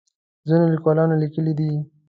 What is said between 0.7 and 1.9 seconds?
لیکوالانو لیکلي دي.